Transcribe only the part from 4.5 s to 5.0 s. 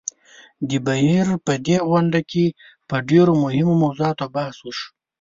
وشو.